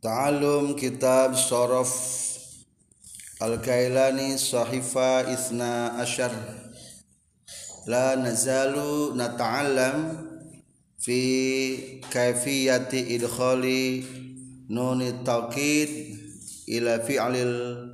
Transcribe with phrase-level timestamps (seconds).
[0.00, 1.92] Ta'alum kitab Sorof
[3.36, 6.32] Al-Kailani Sahifa Isna Ashar.
[7.84, 10.24] La nazalu nata'allam
[10.96, 14.00] Fi kaifiyati idkhali
[14.72, 15.92] Nuni tawkid
[16.64, 17.92] Ila fi'lil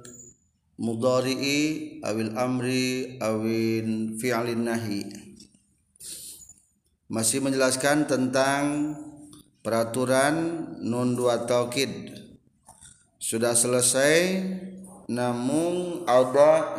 [0.79, 1.59] mudari'i
[2.07, 5.03] Awil amri Awin fi'lin nahi.
[7.11, 8.95] Masih menjelaskan tentang
[9.67, 12.15] peraturan nun dua taukid.
[13.19, 14.47] Sudah selesai
[15.11, 16.71] namun ada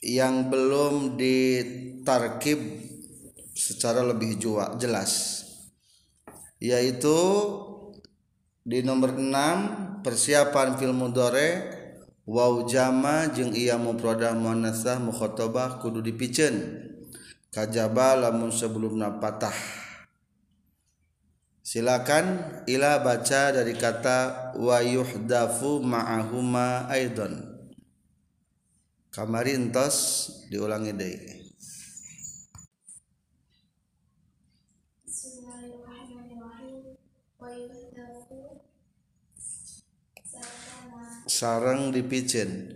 [0.00, 2.56] yang belum ditarkib
[3.52, 4.40] secara lebih
[4.80, 5.44] jelas
[6.56, 7.18] yaitu
[8.64, 11.48] di nomor 6 persiapan film mudore
[12.24, 16.84] waw jama jeung iya mufradah muannasah mukhatabah kudu dipicen.
[17.48, 19.87] Kajaba lamun sebelumna patah
[21.68, 27.44] silakan ila baca dari kata wa yuhdafu ma'ahuma aidon.
[29.12, 29.96] Kamari entos
[30.48, 31.36] diulangi deui
[41.28, 42.72] sarang dipijen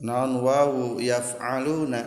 [0.00, 2.00] naon wawu yaf'aluna.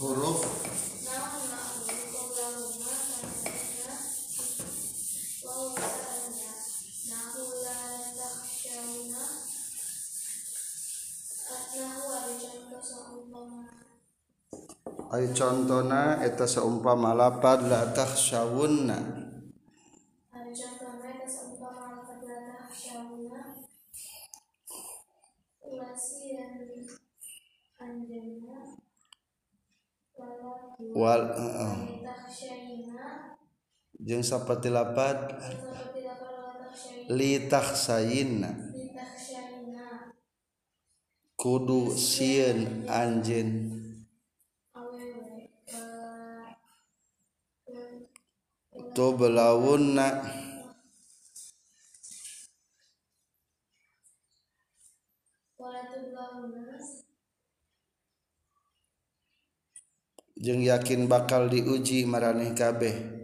[0.00, 0.40] Huruf.
[15.10, 19.29] Ay contona eta saumpama lapad la takhshawunna
[34.20, 35.32] jeung saperti lapad
[37.08, 38.52] li takhsayinna
[41.40, 43.80] kudu sieun anjeun.
[48.90, 50.08] Tu belawunna
[60.36, 63.19] jeung yakin bakal diuji maraneh kabeh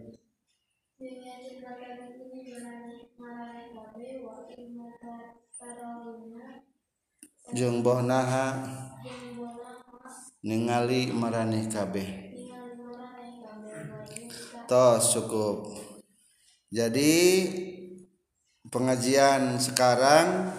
[7.57, 8.69] jeung boh naha
[10.45, 12.37] ningali maraneh kabeh.
[14.69, 15.73] Tos cukup.
[16.69, 17.49] Jadi
[18.69, 20.53] pengajian sekarang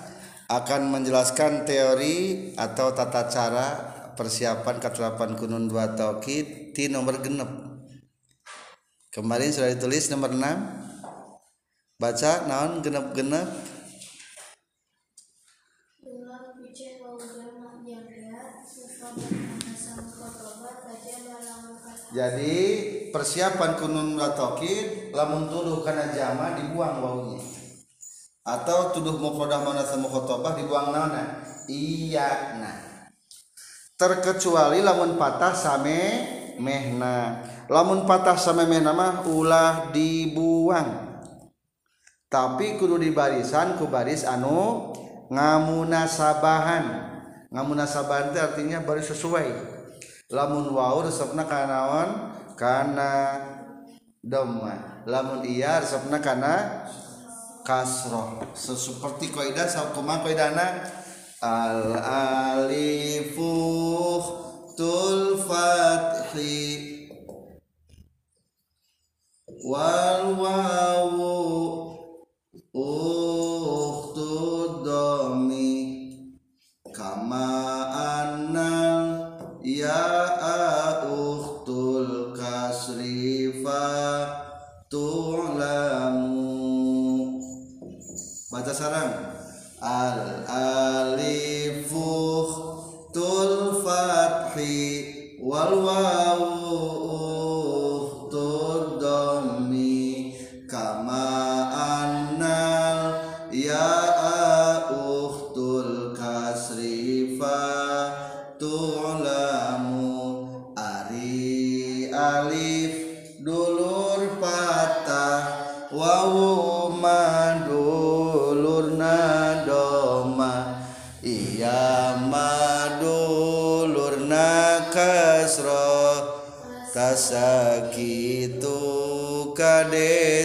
[0.50, 3.68] akan menjelaskan teori atau tata cara
[4.18, 7.68] persiapan keterapan kunun dua taukid di nomor genep.
[9.14, 13.77] Kemarin sudah ditulis nomor 6 baca naon genep-genep
[22.14, 22.56] jadi
[23.12, 27.42] persiapan kunun watokin lamun tuduh karena jama dibuang baunya
[28.48, 32.88] atau tuduh mukhodah mana sama khotobah dibuang nana iya nah.
[33.98, 35.98] Terkecuali lamun patah same
[36.62, 37.42] mehna.
[37.66, 41.18] Lamun patah same mehna mah ulah dibuang.
[42.30, 44.94] Tapi kudu di barisan ku baris anu
[45.34, 47.10] ngamunasabahan.
[47.50, 49.77] Ngamunasabahan itu artinya baris sesuai.
[50.28, 52.10] Lamun waw resepna kana naon
[52.60, 53.12] kana
[54.20, 56.84] dhamma lamun iya resepna kana
[57.64, 58.44] kasroh.
[58.56, 60.84] Seperti kaidah sakuma kaidahna
[61.40, 61.96] al
[62.60, 63.56] alifu
[64.76, 66.96] tul fathi.
[69.68, 71.36] Wal wawu
[72.72, 74.32] ukhtu
[74.84, 75.76] dhammi
[76.96, 77.87] kama
[79.88, 83.56] ya ukhtul kasri
[84.92, 86.44] tu'lamu.
[88.52, 89.14] Baca sarang.
[89.80, 92.10] Al alifu
[93.16, 96.57] tul fathi wal wawu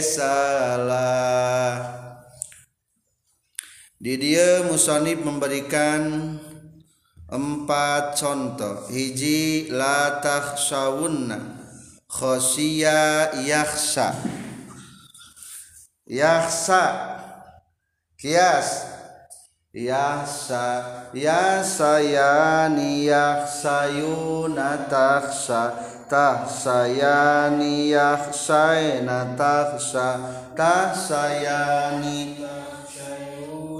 [0.02, 1.78] kadesalah
[4.02, 6.34] di dia musonib memberikan
[7.30, 8.90] empat contoh.
[8.90, 11.38] Hiji la takhshawunna.
[12.10, 14.10] Khosya yakhsha.
[16.10, 16.84] Yakhsha.
[18.18, 18.90] Kias.
[19.72, 30.20] Yahsa yasayani yakhsayuna takhsha tahsayani yakhsayna takhsha
[30.52, 32.44] tahsayani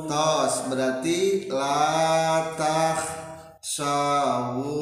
[0.09, 2.97] tos berarti latah
[3.61, 4.81] sawunna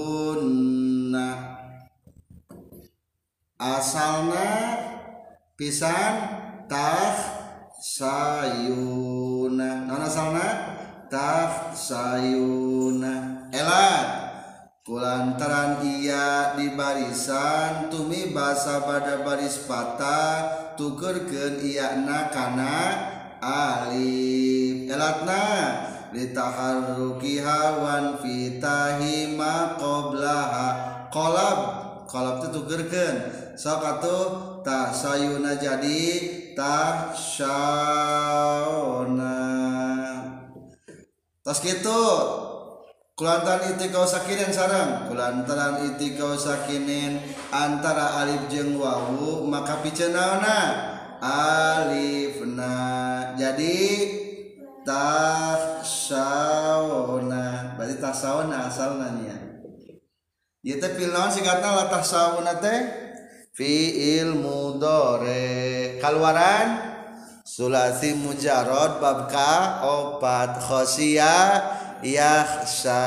[3.58, 4.46] asalna
[5.58, 6.14] pisan
[6.70, 7.40] tah
[7.80, 10.76] sayuna non asalna?
[11.10, 14.19] Tah sayuna elat
[14.98, 23.06] lantaran ia di barisan tumi basa pada baris patah tukerken ianakana
[23.40, 24.84] Alif.
[24.90, 25.46] Elatna
[26.12, 30.68] ditaharrukihawan fitahima qoblaha.
[31.14, 31.58] Kolab
[32.10, 33.14] kolab itu tukerken
[33.54, 36.02] sok atuh tasayuna jadi
[36.58, 37.70] tasauna
[41.40, 42.02] tos gitu
[43.20, 47.20] Kulantaran iti kau sakinin sarang Kulantaran iti kau sakinin
[47.52, 50.88] Antara alif jeng wawu Maka picenaona
[51.20, 52.72] Alifna
[53.36, 53.76] Jadi
[54.88, 56.16] Tasawna
[57.76, 59.36] Berarti tasawna asal nanya
[60.64, 62.88] Dia teh pilnaon singkatna lah tasawna teh?
[63.52, 66.00] Fi'il mudore.
[66.00, 66.88] Keluaran
[67.44, 71.60] Sulasi mujarod babka opat khosia
[72.02, 73.04] yakhsha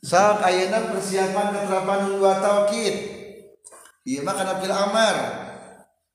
[0.00, 3.20] Saat ayeuna persiapan keterapan dua taukid
[4.00, 5.16] Iya mah kana fil amar.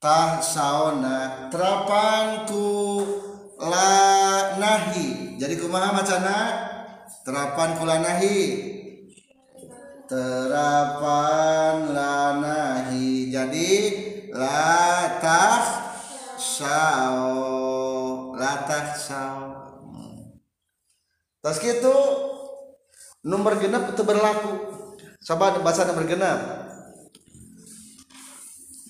[0.02, 3.06] Tah saona terapanku
[3.62, 5.38] la nahi.
[5.38, 6.36] Jadi kumaha macana
[7.22, 8.38] terapan kula nahi.
[10.10, 13.30] Terapan la nahi.
[13.30, 13.72] Jadi
[14.34, 15.62] la tah
[16.36, 17.22] sao
[18.34, 19.65] la tah sao
[21.46, 21.94] tas gitu
[23.22, 24.74] nomor genap itu berlaku.
[25.22, 26.66] Coba bahasa nomor genap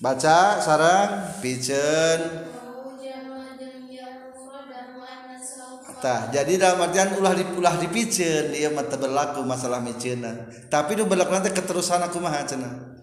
[0.01, 2.49] baca sarang pijen.
[5.97, 11.09] Tah jadi dalam artian ulah di ulah dipijen dia mata berlaku masalah miceuna tapi nu
[11.09, 12.97] berlaku nanti keterusan aku mah cenah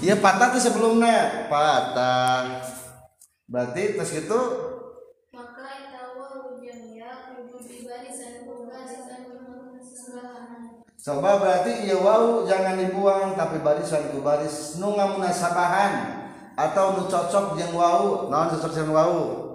[0.00, 1.44] Iya patah tuh sebelumnya.
[1.52, 2.64] Patah.
[3.44, 4.40] Berarti terus gitu
[5.30, 9.22] maka tawa ujungnya kudu di barisan barisan
[9.78, 14.76] sebelahan coba berarti iya wau jangan dibuang tapi barisan ku baris.
[14.76, 16.20] Nu ngamunasabahan
[16.54, 19.48] atau nu cocok jeung wau naon cocok jeung wau?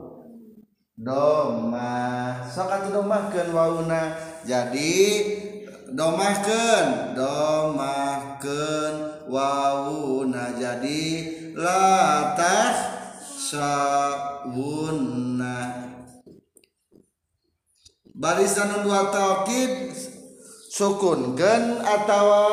[0.96, 4.16] Domah sok atuh domahkeun wauna.
[4.48, 4.96] Jadi
[5.92, 8.96] domahkeun domahkeun
[9.28, 10.56] wauna.
[10.56, 11.04] Jadi
[11.54, 12.74] latah
[13.46, 14.78] sawunna
[18.16, 19.92] barisan nu dua taukid
[20.76, 22.44] atawa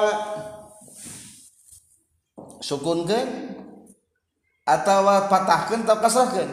[2.62, 3.28] sukunkeun
[4.62, 6.50] atawa patahkeun atau kasrahkeun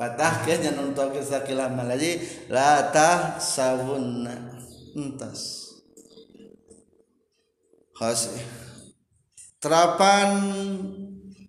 [0.00, 2.16] patahkeun nya nu taukid sakilah malaji
[2.48, 4.52] la tahsawunna
[4.96, 5.72] entas.
[7.96, 8.28] Khas.
[9.62, 10.28] Terapan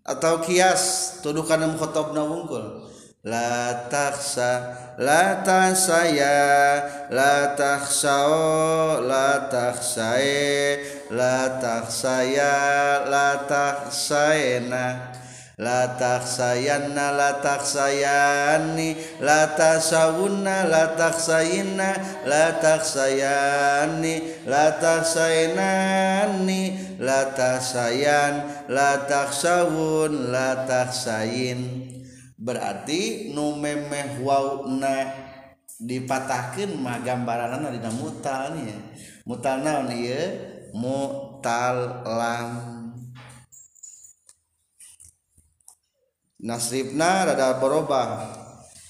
[0.05, 2.92] atau kias tuduh kana mukhatabna wungkul
[3.23, 15.15] la takhsa la tahsaya la takhsao la takhsae la takhsaya la takhsaena
[15.55, 21.95] la takhsayanna la takhsayani la tasawunna la takhsayinna
[22.27, 26.61] la takhsayani la takhsainani
[26.99, 31.82] la tahsayan la takhsawun la takhsayin
[32.43, 35.07] berarti nu memeh wauna
[35.79, 38.75] dipatahkan mah gambaran dina mutal nih
[39.23, 40.51] mutal naon ieu?
[40.73, 42.49] Mutal lam
[46.41, 48.41] nasribna rada berubah.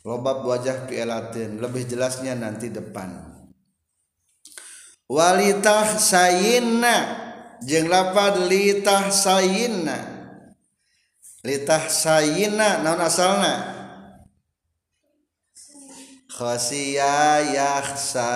[0.04, 3.24] Lobab wajah pielatin lebih jelasnya nanti depan.
[5.08, 6.98] Walitah sayinna.
[7.64, 10.13] Jeung lapad litah sayinna
[11.44, 13.54] litah sayinna naon asalna?
[16.32, 18.32] Khasiya yakhsa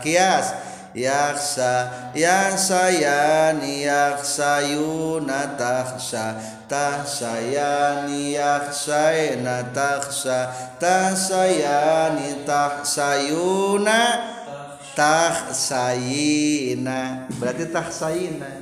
[0.00, 0.70] kias.
[0.92, 6.36] Yaksa yaksayani yaksayuna takhsa.
[6.68, 10.52] Tahsayani yaksayna takhsa.
[10.78, 14.00] Tahsayani tahsayuna
[14.92, 16.12] tahsayina
[17.40, 18.61] berarti tahsayina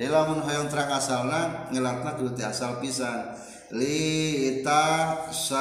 [0.00, 3.36] jadi lamun hoyong terang asalna ngelatna kudu ti asal pisan.
[3.68, 5.52] Li tahsayina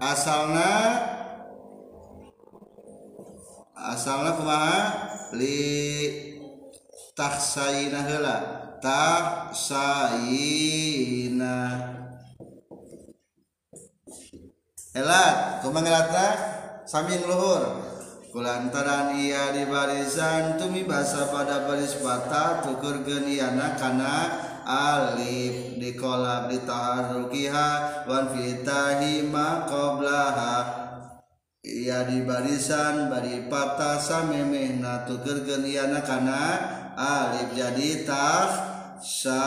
[0.00, 0.72] asalna?
[3.76, 5.04] Asalna kumaha?
[5.36, 5.60] Li
[7.12, 8.40] tahsayina heula.
[8.80, 10.16] Tahsayina
[14.96, 16.26] elat kumaha ngelatna
[16.88, 17.99] sami luhur
[18.30, 24.30] kulantaran ia di barisan tumi basa pada baris patah tukur geniana kana
[24.62, 30.56] alif di kolab di taharukiha wan fitahi ma qablaha
[31.66, 36.42] ia di barisan bari patah samemehna tukur geniana kana
[36.94, 38.70] alif jadi tah
[39.00, 39.40] saena.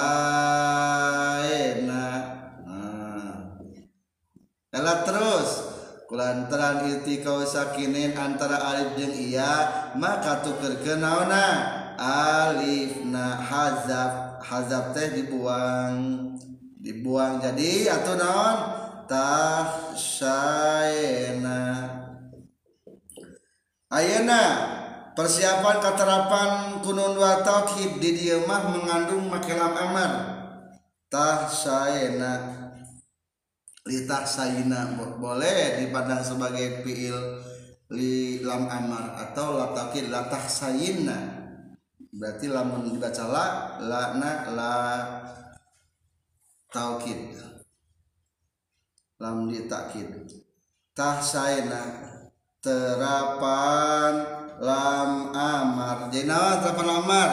[2.65, 3.61] Nah.
[4.73, 5.72] Elat terus
[6.13, 11.45] lantaran irti kau sakinin antara alif jeung iya maka tuker kenaona
[11.97, 16.37] alif na hazaf hazaf teh dibuang
[16.77, 18.57] dibuang jadi atau naon?
[19.03, 20.39] Tahsayna
[23.91, 24.43] ayana
[25.11, 30.11] persiapan keterapan kunun wa tauhid di dieu mah mengandung makelam amar.
[31.11, 32.62] Tahsayna
[33.83, 37.43] litah sayina boleh dipandang sebagai fiil
[37.91, 41.43] li lam amar atau latakid latah sayina.
[42.13, 43.45] Berarti lamun dibaca la
[43.83, 44.75] la na la
[46.71, 47.35] taukid.
[49.19, 50.31] Lam ditakid.
[50.93, 51.81] Tah sayina
[52.63, 54.13] terapan
[54.61, 56.07] lam amar.
[56.07, 57.29] Jadi terapan amar.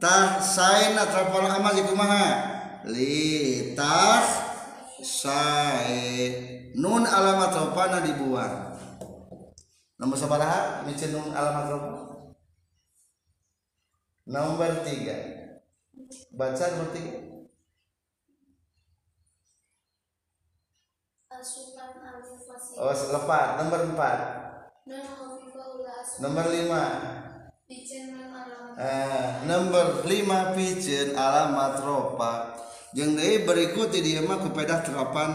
[0.00, 2.28] Tah sayina terapan amar jadi kumaha?
[2.88, 4.43] Li tah
[5.04, 6.32] sae.
[6.74, 8.74] Nun alamat ropana dibuang
[10.00, 11.92] nomor sabaraha micin nun alamat ropa
[14.26, 15.16] nomor tiga.
[16.34, 17.18] Baca nomor tiga.
[22.80, 24.18] Oh lepat nomor empat.
[26.18, 26.82] Nomor lima.
[28.74, 32.53] Eh, nomor lima pijen alamat ropa
[32.94, 35.30] jeng deui berikut di dieu mah kupedah terapan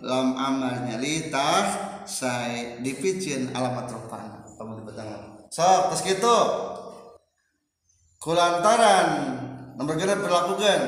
[0.00, 4.22] lam amalnya litah saya dipicin alamat terapan.
[4.56, 4.82] Kamu di
[5.50, 6.38] sok so terus gitu.
[8.20, 9.08] Kulantaran
[9.80, 10.80] nomor gede berlakukan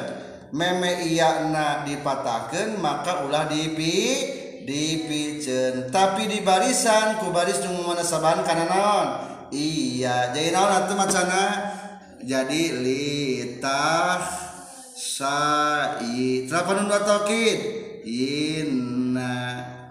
[0.52, 4.28] meme iyana dipatahkan maka ulah dipi
[4.68, 5.88] dipicen.
[5.88, 9.08] Tapi di barisan ku baris nu saban kana naon?
[9.52, 11.42] Iya jadi naon atuh macana?
[12.22, 14.41] Jadi litah
[15.02, 16.47] sai.
[16.47, 17.59] Terapan dua tokid
[18.06, 19.35] inna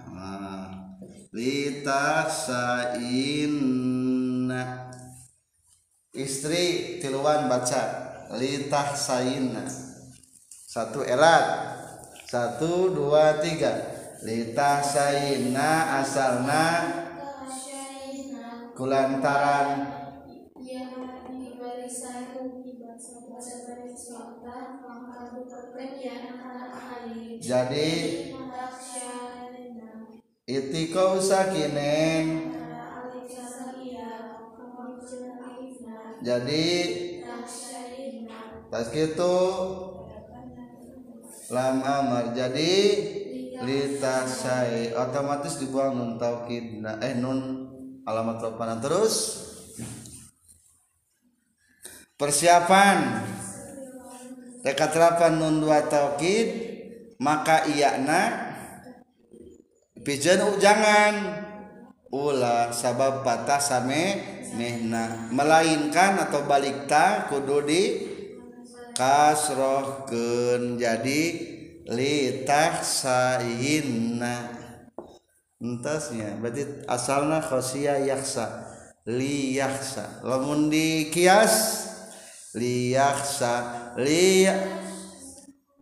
[0.08, 0.96] Ah.
[1.36, 3.36] litah sainna.
[6.16, 7.84] Istri tiluan baca.
[8.40, 9.68] Litah sainna.
[10.48, 11.76] Satu erat.
[12.32, 13.76] Satu dua tiga.
[14.24, 16.88] Litah sainna asalna
[18.72, 20.01] kulantaran
[27.42, 27.92] jadi
[30.46, 32.26] itikau sakinen
[36.22, 36.66] jadi
[38.70, 39.38] tas gitu
[41.52, 42.74] lam amar jadi
[43.62, 44.98] litasai.
[44.98, 47.70] Otomatis dibuang nun taukid eh nun
[48.08, 49.46] alamat ropanan terus
[52.22, 53.26] persiapan.
[54.62, 56.54] Teka terapan nun dua taukid
[57.18, 58.54] maka iyana
[60.06, 61.50] pijen ujangan.
[62.14, 64.22] Ulah sabab patah same
[64.54, 65.34] mehna.
[65.34, 67.84] Melainkan atau balikta kudu di
[68.94, 70.78] kasrohkeun.
[70.78, 71.22] Jadi
[71.90, 74.62] litah sahinna.
[75.62, 78.66] Entasnya berarti asalna khosia yaksa
[79.06, 81.91] liyaksa lamun di kias
[82.56, 83.54] liyaksa
[84.00, 84.48] li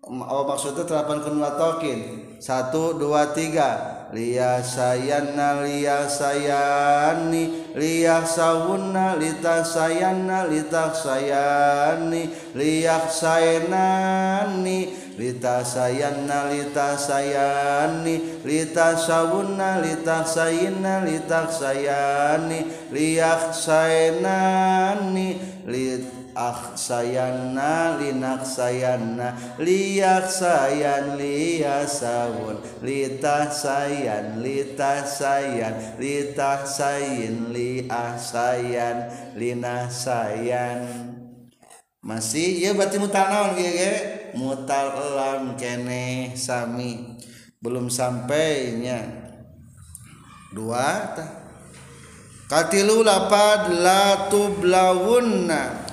[0.10, 2.00] oh maksudnya terapan kedua tokin
[2.40, 4.00] satu dua tiga.
[4.10, 12.26] Liya sayana liya sayani liya sawunna lita sayana lita sayani
[12.58, 15.62] liya sayanani lita
[26.76, 28.42] sayana lita sayani lita sawunna lita sayina lita sayani liyak sayanani lit ah sayana linak
[28.48, 29.28] sayana
[29.60, 38.98] liyak sayan liya sawun lita sayan lita sayan lita sayin liah sayan
[39.36, 40.80] lina sayan
[42.00, 44.96] masih ya berarti mutal naon ge mutal
[45.58, 47.18] kene sami.
[47.60, 49.04] Belum sampainya.
[50.50, 51.14] Dua
[52.50, 55.89] katilu lapad la tublawunna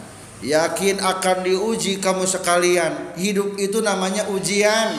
[0.47, 4.95] yakin akan diuji kamu sekalian hidup itu namanya ujian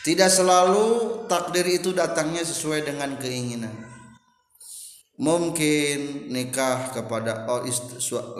[0.00, 3.76] tidak selalu takdir itu datangnya sesuai dengan keinginan
[5.20, 7.44] mungkin nikah kepada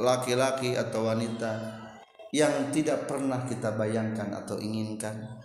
[0.00, 1.80] laki-laki atau wanita
[2.30, 5.42] yang tidak pernah kita bayangkan atau inginkan.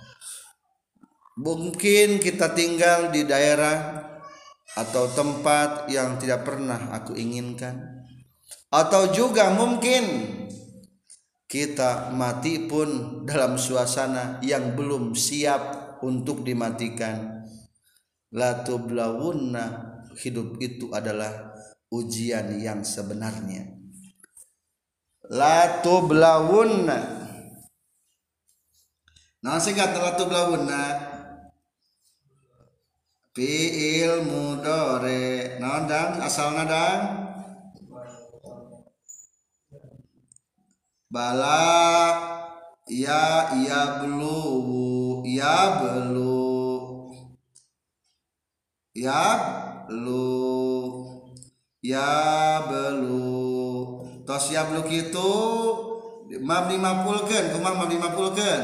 [1.36, 4.00] Mungkin kita tinggal di daerah
[4.80, 7.95] atau tempat yang tidak pernah aku inginkan.
[8.76, 10.36] Atau juga mungkin
[11.48, 17.48] kita mati pun dalam suasana yang belum siap untuk dimatikan.
[18.36, 21.56] La tublawunna hidup itu adalah
[21.88, 23.64] ujian yang sebenarnya.
[25.32, 27.00] La tublawunna.
[29.40, 30.84] Nah singkat la tublawunna.
[33.36, 37.25] Fi'il mudore nah dan asalna dan
[41.10, 41.74] bala
[42.90, 46.46] ya ya belu ya belu.
[48.96, 49.24] Ya
[49.88, 50.40] belu.
[51.84, 52.12] Ya
[52.66, 53.46] belu.
[54.26, 55.32] Tos yabluk itu
[56.42, 58.60] mam dimapulkan kumang mam dimapulkan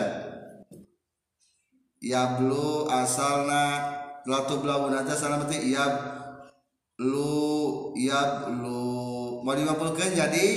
[2.02, 3.94] yablu asalna
[4.26, 5.94] latu blawun aja salah berarti yab
[6.98, 10.48] lu yab lu mau dimapulkan jadi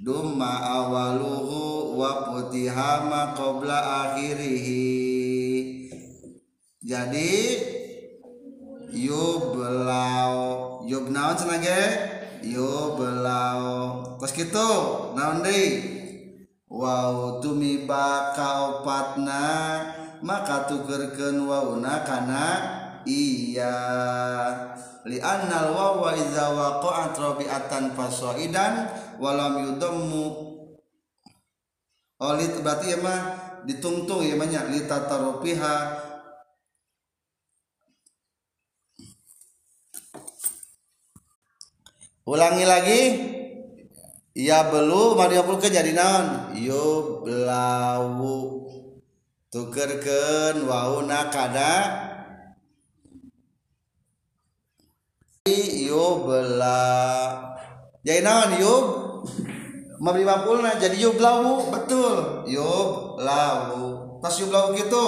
[0.00, 4.96] Duma awaluhu wa putihama qabla akhirihi.
[6.80, 7.32] Jadi
[8.96, 11.60] yublau yub naon cenah
[12.40, 14.72] yublau tos kitu
[15.12, 16.00] naon deui
[16.70, 19.42] Wow tumiba kaopatna
[20.22, 22.46] maka tugerkeun wauna kana
[23.02, 23.74] iya.
[25.08, 30.26] Li annal wawa idza waqa'at rabi'atan fasaidan walam yudammu.
[32.20, 33.20] Oh berarti ya mah
[33.64, 34.76] ditungtung ya banyak.
[34.76, 35.76] Li tatarupiha
[42.28, 43.02] ulangi lagi.
[44.30, 46.54] Ya belu mari ke jadi naon?
[46.54, 48.70] Yo belawu
[49.50, 52.09] tukerkeun wauna kada
[55.90, 56.86] yo bela.
[58.06, 58.74] Jadi naon yo?
[60.00, 62.46] Mabli mapulna jadi yo belawu betul.
[62.46, 62.70] Yo
[63.18, 65.06] belawu pas yo belawu gitu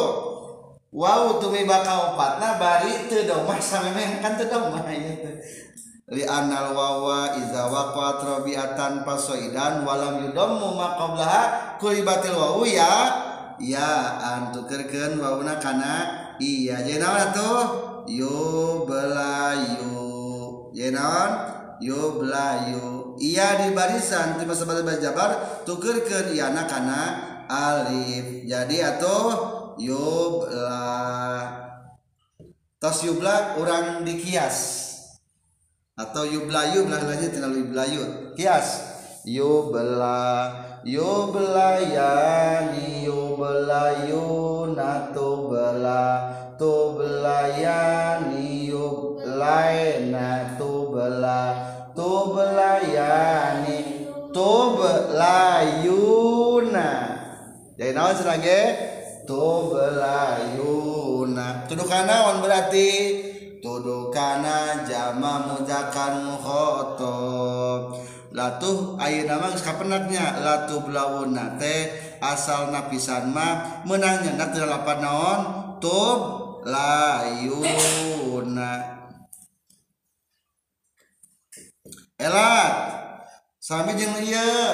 [0.92, 4.84] wow tumi bakal opatna bari teu domah samemeh kan teu domah
[6.12, 13.30] li anal wawa iza waqat rabiatan pasoidan walam yudammu ma qablaha kulibatil wawu ya.
[13.62, 16.10] Ya antukerkeun wawuna kana
[16.42, 16.82] iya.
[16.82, 17.60] Jadi naon tuh
[18.10, 18.82] yo
[20.72, 21.32] jadi naon?
[21.82, 23.18] Yo belayu.
[23.20, 27.00] Iya di barisan di masa bahasa jabar tukerkeun iana kana
[27.50, 28.48] alif.
[28.48, 31.60] Jadi atuh yo bela.
[32.82, 34.90] Tos yubla orang dikias.
[35.94, 38.90] Atau yublayu belahnya tidak yublayu kias.
[39.22, 40.50] Yubla
[40.82, 41.46] yublayani
[43.06, 46.34] yublayu natu bela
[49.42, 51.42] belayani yublayna tu bela
[51.98, 56.38] tu belayani tu belayuna
[57.74, 58.60] jadi naon serage
[59.26, 62.90] tu belayuna tuduh kanawan berarti?
[63.62, 67.94] Tudukana jama mudzakkar mukhotob
[68.34, 68.98] latuh
[69.38, 75.40] mah geus kapenaknya latuh blawuna teh asal napisan mah menangnya nak lapan naon?
[75.78, 76.18] Tub
[76.66, 77.62] layu
[82.22, 82.74] elat
[83.58, 84.70] sami jeung ieu.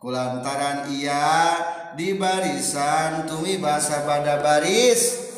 [0.00, 1.52] Kulantaran ia
[1.92, 5.28] di barisan tumi bahasa bada baris.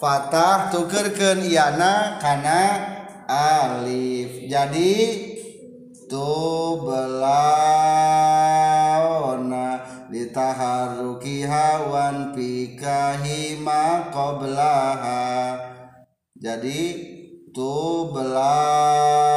[0.00, 2.62] Fatah tukerkeun iana kana
[3.28, 4.50] alif.
[4.50, 4.96] Jadi
[6.10, 6.26] tu
[6.82, 8.10] belaona
[10.10, 15.54] ditaharuki hawan pikahi ma qablaha
[16.34, 16.80] jadi
[17.50, 19.34] tu belaona.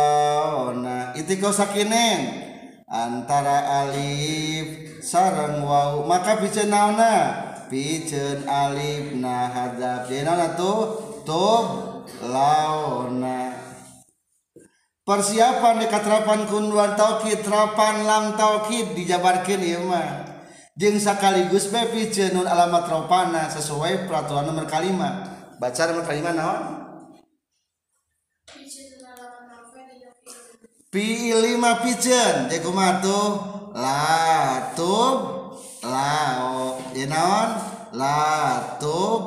[1.17, 2.30] Itikau sakinen
[2.89, 6.06] antara alif sarang wau.
[6.06, 7.34] Maka pijen naona?
[7.69, 9.13] Pijen alif.
[9.17, 10.10] Nah hadap.
[10.10, 10.80] Jadi naona tuh
[11.26, 11.62] tuh
[12.26, 13.54] laona.
[15.04, 20.32] Persiapan di terapan kunduan taukid terapan lam taukid dijabarkan ya mah.
[20.80, 25.28] Jeng sekaligus be pijen nun alamat ropana sesuai peraturan nomor kalimat
[25.62, 26.83] baca nomor kalimat naon?
[30.93, 33.29] Pi lima piceun teh kumaha tuh?
[33.73, 35.17] Latub
[35.82, 36.77] lao.
[36.93, 37.49] Ya naon?
[37.97, 39.21] Latub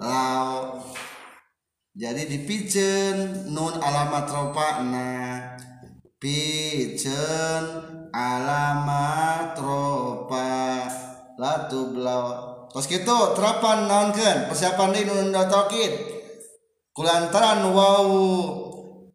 [0.00, 0.80] lao.
[1.92, 5.12] Jadi dipiceun nun alamat ropana.
[6.16, 7.64] Piceun
[8.16, 10.88] alamat ropa.
[11.36, 12.28] Latub lao.
[12.72, 14.48] Terus gitu terapan naonkeun?
[14.48, 15.92] Persiapan di nun taukid
[16.96, 18.69] kulantaran wau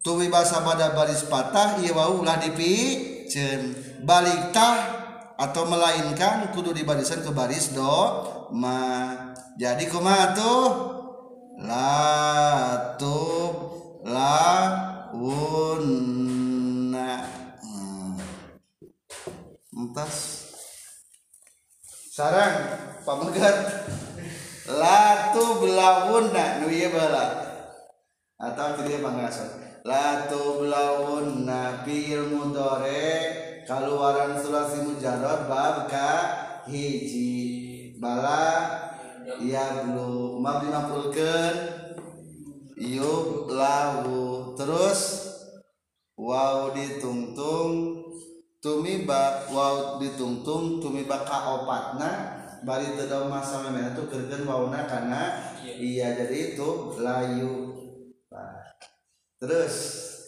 [0.06, 3.74] tuwi basa pada baris patah ieu wau ulah dipiceun
[4.06, 4.78] balik tah
[5.34, 7.98] atau melainkan kudu di barisan ke baris do
[8.54, 9.10] ma.
[9.58, 10.68] Jadi kumaha tuh
[11.58, 13.56] la tub
[14.06, 14.46] la
[15.18, 17.26] unna
[19.74, 20.16] entas.
[22.14, 22.54] Sarang
[23.02, 23.90] pamegat
[24.70, 27.26] la tub la unna nu ieu baheula
[28.38, 33.06] atau tidak pangasan la tub la unna bil mudore
[33.70, 36.10] kaluaran sulasi mujarrad bab ka
[36.66, 37.94] hiji.
[38.02, 38.66] Bala
[39.46, 41.56] ya belum mabdi mafulkeun
[42.82, 44.58] yub lahu.
[44.58, 45.02] Terus
[46.18, 48.02] waw ditungtung
[48.66, 52.42] tumi ba waw ditungtung tumi ba ka opatna.
[52.66, 55.54] Bari daun masa memena tuh keurkeun wawna kana.
[55.62, 57.85] Iya jadi itu layu
[59.40, 59.76] terus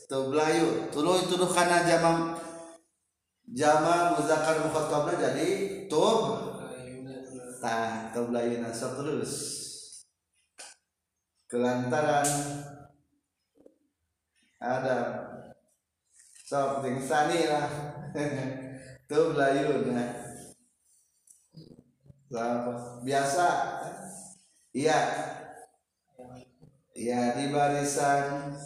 [0.07, 2.37] tuh layu tuluy tuduh kana jama
[3.47, 5.47] jama muzakkar mukhatabna jadi
[5.87, 6.47] tub
[7.57, 9.33] tah keblayuna sok terus.
[11.47, 12.27] Kelantaran
[14.59, 14.97] ada
[16.43, 17.67] sok ting sani lah
[19.09, 20.27] tuh belayuna
[23.07, 23.47] biasa
[24.75, 24.99] iya.
[26.97, 28.57] Iya di barisan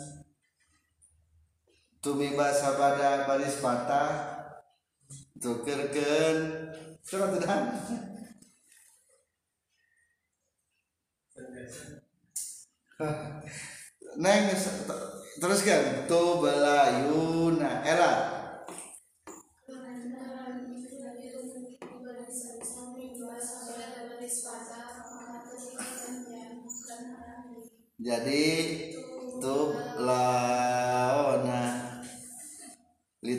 [2.02, 4.10] tumi bahasa pada baris patah
[5.38, 6.38] tukerkeun
[7.06, 7.78] surat udahan
[14.22, 14.52] Neng
[15.42, 16.06] terus kan?
[16.06, 18.12] Tu belayuna era.
[28.02, 28.46] Jadi
[29.38, 29.58] tu
[30.02, 30.70] laona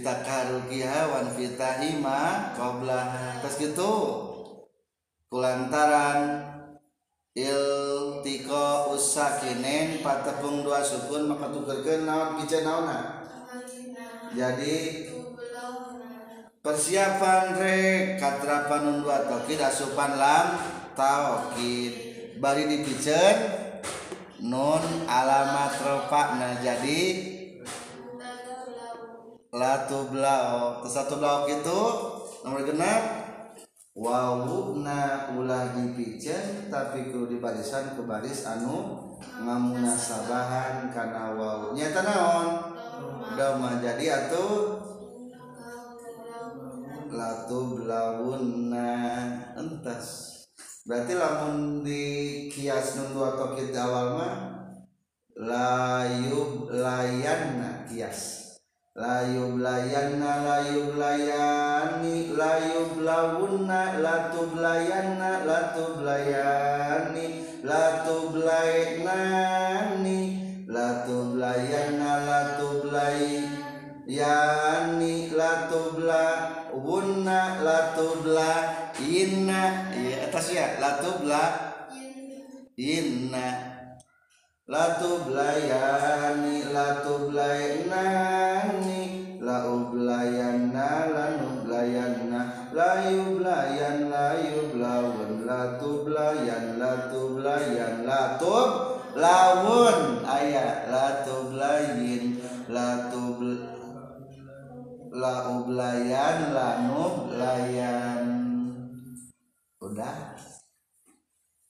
[0.03, 3.01] litakarukiha wan fitahima qabla
[3.39, 3.95] terus gitu.
[5.31, 6.53] Kulantaran
[7.33, 13.25] iltiko usakinen patepung dua sukun maka tukerkeun naon kieu naonna
[14.37, 15.09] jadi
[16.61, 20.61] persiapan rek katrapan dua tokid asupan lam
[20.93, 21.93] taokid
[22.37, 23.37] bari dipicen
[24.45, 27.32] nun alamat rofa nah jadi
[29.53, 31.81] latu blau satu blau gitu
[32.43, 33.21] nomor genap.
[33.93, 42.49] Wawuna ulah dipiceun tapi kudu di barisan ke baris anu ngamunasabahan kana wawu nyata naon?
[43.37, 44.81] Dama jadi atuh.
[47.13, 48.97] Latu blauna
[49.61, 50.33] entas.
[50.89, 52.05] Berarti lamun di
[52.49, 54.37] kias nun dua tokit awal mah
[55.37, 58.42] layub layanna kias
[58.93, 70.21] layub layanna layub layani layub lawunna latub layanna latub layani latub layanani
[70.69, 73.73] latub layanna latub layani
[75.41, 80.77] latub lawunna latub layinna iya atas ya
[84.73, 102.41] latub la inna latublayani latublayanani laublayana lanublayana layublayan layublawun latublayan latublayan latub lawun ayat latublayin
[102.73, 103.45] latub
[105.13, 108.25] laublayan lanublayan.
[109.85, 110.33] Udah.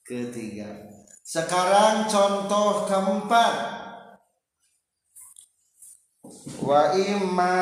[0.07, 0.92] Ketiga
[1.23, 3.55] sekarang contoh keempat.
[6.59, 7.55] Wa imma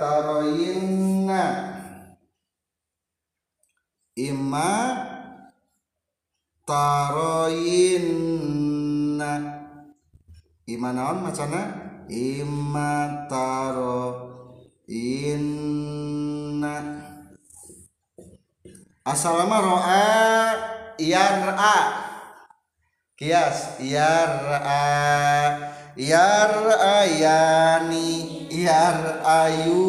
[0.00, 1.44] taroyinna.
[4.16, 4.72] Imma
[6.64, 8.02] taroyinna.
[10.66, 11.62] Imma naon macana?
[12.08, 14.34] Imma taroyinna.
[19.06, 20.02] Asal nama ro'a
[20.98, 22.05] yar'a
[23.16, 24.76] kias yar'a
[25.96, 28.04] yar'ayani
[28.52, 29.88] yar'ayuna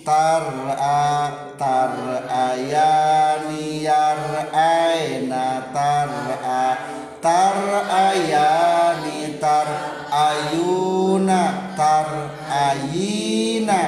[0.00, 1.28] tar'a
[1.60, 5.44] tar'ayani yar'aina
[5.76, 6.80] tar'a
[7.20, 11.40] tar'ayani tar'ayuna
[11.76, 13.80] tar'ayina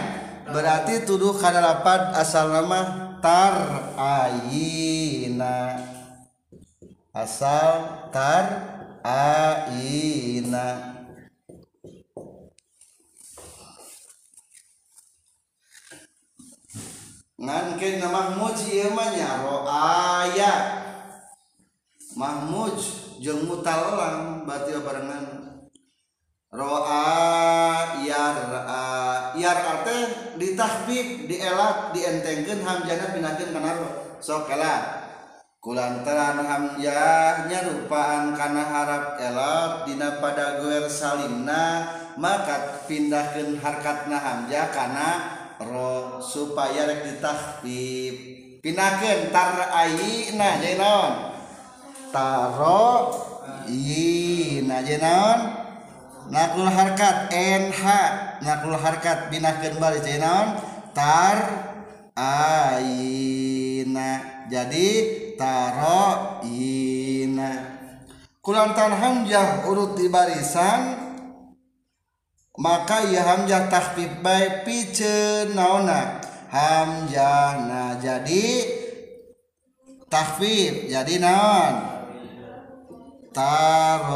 [0.53, 4.29] berarti tuduh kana lapan asal nama tar'ayina
[7.19, 8.95] asal tar'ayina
[17.35, 20.55] ngan ke na mahmud ieu mah nya roaya
[22.15, 22.79] mahmud
[23.19, 25.49] jeung mutalang berarti barengan.
[26.49, 35.08] Roa yar'a yar'a teh ditahbib dielat dientengkeun hamjana pinakeun kana ro sok elat
[35.59, 45.39] kulantaran hamzahnya rupaan kana harap elok dina pada guer salimna maka pindahkan harkatna hamzah kana
[45.59, 48.15] ro supaya rek ditahbib.
[48.59, 51.15] Pindahkan tar ayina jadi naon?
[52.11, 53.15] Taro
[53.71, 55.41] yina jadi naon?
[56.29, 57.81] Nakul harkat nh
[58.43, 60.59] nakul harkat pindahkan balik jadi naon?
[60.95, 61.39] Tar
[62.19, 62.83] ayina
[64.51, 66.51] jadi taroina
[68.43, 71.09] kulantan hamzah urut di barisan
[72.59, 76.19] maka ya hamzah tahfif bae piceun naona.
[76.51, 78.67] Hamzah nah jadi
[80.11, 81.75] tahfif jadi naon?
[83.31, 84.11] Taroina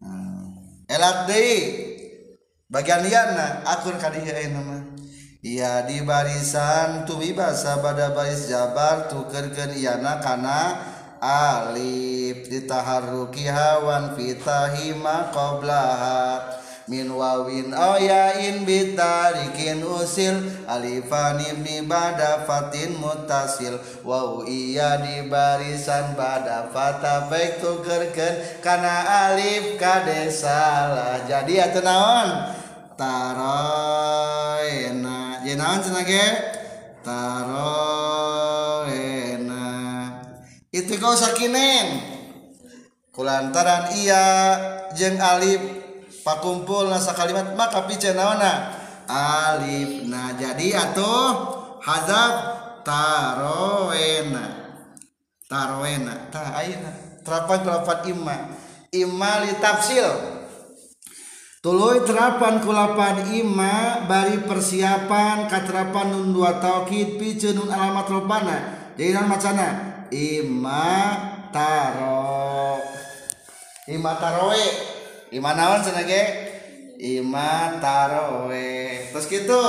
[0.00, 0.48] nah.
[0.88, 1.60] elat deui
[2.72, 4.95] bagian liana atur kadieu nama.
[5.44, 10.80] Iya di barisan tumi basa pada baris jabar tukerkeun iyana kana
[11.20, 12.48] alif.
[12.48, 16.40] Ditaharruki hawan fitahima qablaha
[16.88, 20.40] min wawin ayain bitarikin usil.
[20.64, 23.76] Alifan ibni bada fatin mutasil.
[24.08, 31.28] Wau iya di barisan bada fata baik tukerkeun kana alif kade salah.
[31.28, 32.56] Jadi atuh naon?
[32.96, 34.16] Taroena
[34.76, 35.78] jadi naon
[37.06, 37.86] taruh
[40.76, 42.04] itu kau sakinen.
[43.08, 44.24] Kulantaran iya
[44.92, 45.64] jeng alif
[46.20, 48.76] pakumpul nasa kalimat maka pice naona?
[49.08, 50.04] Alif.
[50.04, 51.32] Nah jadi atuh
[51.80, 52.32] hazab
[52.84, 54.46] tarowena
[55.48, 56.92] tarowena tah ayeuna?
[57.24, 58.36] Terapan terapan imma.
[58.92, 60.35] Imma li tafsil
[61.66, 68.56] tuluy terapan kulapan ima bari persiapan katerapan nun dua taukid picu nun alamat robana.
[68.94, 69.66] Jadi nan macana
[70.14, 70.86] ima
[71.50, 72.78] taro.
[73.90, 74.66] Ima taroe.
[75.34, 76.22] Ima naon cenah ge?
[77.02, 79.10] Ima taroe.
[79.10, 79.62] Terus gitu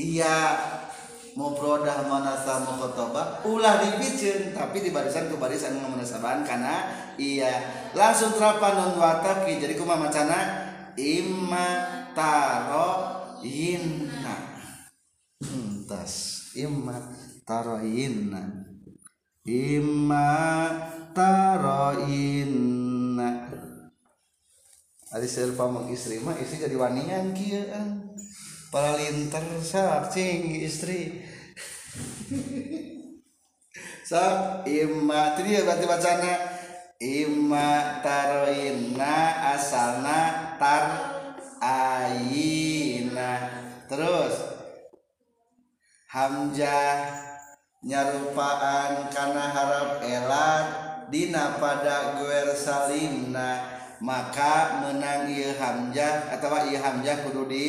[0.00, 0.56] iya.
[1.38, 6.90] Mubrodah manasa mukhotobah ulah dipiceun tapi di barisan ke barisan ngamunasabahan karena
[7.20, 7.52] iya.
[7.90, 10.38] Langsung terapan nun wataki jadi kumaha macana
[10.94, 11.68] imma
[12.14, 12.90] taro
[13.42, 14.36] inna
[15.42, 16.96] hmm, tas imma
[17.42, 18.42] taro inna
[19.46, 20.30] imma
[21.14, 23.50] taro inna
[25.10, 27.66] Ari selpa istri mah istri jadi wanian kieu
[28.70, 31.26] para linter sak cing istri.
[34.06, 36.34] Sak imma tadi ya berarti bacana.
[37.00, 39.16] Imma taroina
[39.56, 40.84] asalna tar
[41.60, 43.50] ayina
[43.88, 44.36] terus
[46.12, 46.96] hamzah
[47.80, 50.66] nyarupaan karena harap elat
[51.08, 57.68] dina pada guer salimna maka menang ieu hamzah atawa ieu hamzah kudu di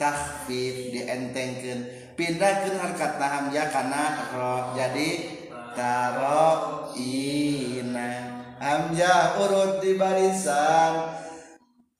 [0.00, 1.80] tahfif dientengkeun.
[2.16, 5.08] Pindahkeun harkat hamzah kana ro jadi
[5.76, 8.10] taro ina
[8.56, 11.20] hamzah urut di barisan.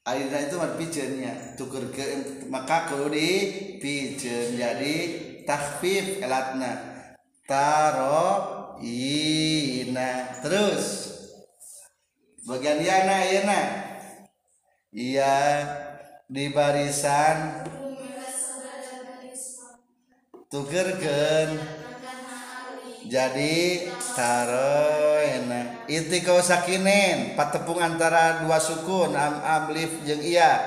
[0.00, 2.04] Aina itu mah piceunnya tuker ke
[2.48, 3.28] maka kudu di
[3.76, 4.96] piceun jadi
[5.44, 6.72] tahfif elatna.
[7.44, 11.12] Taro ina terus.
[12.48, 13.60] Bagian yana yana.
[14.90, 15.36] Iya
[16.26, 17.62] di barisan
[20.50, 21.48] tukerken
[23.06, 23.86] jadi
[24.18, 30.58] taro enak itu kau sakinin patepung antara dua sukun am amlif jeng iya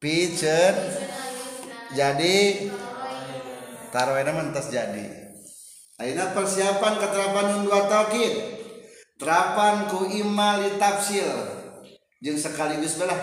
[0.00, 0.72] picer
[1.92, 2.68] jadi
[3.92, 5.28] taro enak mentas jadi.
[5.96, 8.34] Aina persiapan keterapan dua tauhid
[9.16, 11.28] terapan ku imal tafsil
[12.20, 13.16] jeng sekaligus belah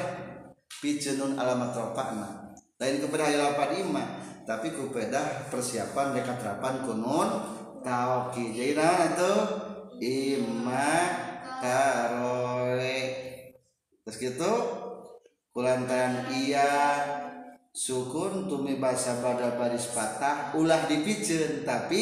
[0.81, 7.29] picenun alamat rofakna lain kepada ayat 8 imah tapi kupedah persiapan dekat dekaterapan kunun
[7.79, 9.34] tauki jadi nah itu
[10.03, 10.91] ima
[11.63, 12.99] taroe
[14.03, 14.51] terus gitu
[15.53, 16.73] kulantaran iya
[17.73, 21.65] sukun tumi bahasa pada baris patah ulah dipicen.
[21.65, 22.01] Tapi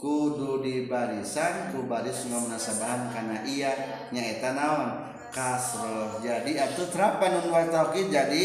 [0.00, 3.72] kudu di barisan ku baris ngomnasabahan karena iya
[4.10, 6.24] nyaita naon kasroh.
[6.24, 7.52] Jadi atau terapan nun
[8.08, 8.44] jadi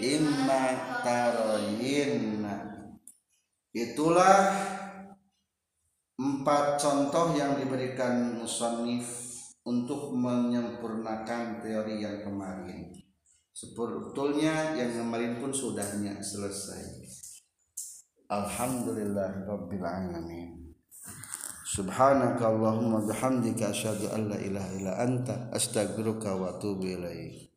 [0.00, 0.64] imma
[1.04, 2.43] taroyin.
[3.74, 4.54] Itulah
[6.14, 9.02] empat contoh yang diberikan musonif
[9.66, 12.94] untuk menyempurnakan teori yang kemarin.
[13.50, 17.02] Sebetulnya yang kemarin pun sudahnya selesai.
[18.30, 20.74] Alhamdulillah Rabbil Alamin.
[21.74, 27.53] Subhanaka Allahumma bihamdika asyhadu an la ilaha illa anta astaghfiruka wa atubu ilaik